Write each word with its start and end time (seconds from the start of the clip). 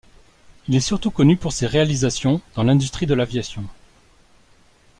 Il 0.67 0.73
est 0.75 0.79
surtout 0.79 1.11
connu 1.11 1.37
pour 1.37 1.53
ses 1.53 1.67
réalisations 1.67 2.41
dans 2.55 2.63
l'industrie 2.63 3.05
de 3.05 3.13
l'aviation. 3.13 3.63